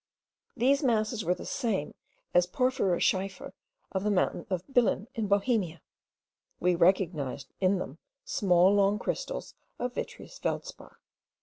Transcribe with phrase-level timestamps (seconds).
[0.57, 1.93] These masses were the same
[2.33, 3.53] as the porphyrschiefer
[3.91, 5.79] of the mountain of Bilin in Bohemia;
[6.59, 10.97] we recognised in them small long crystals of vitreous feldspar.